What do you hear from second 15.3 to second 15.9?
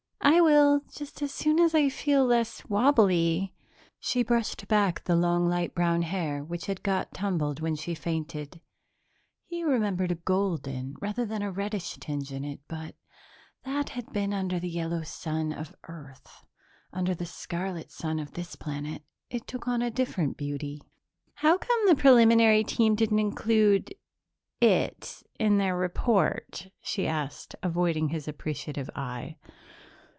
of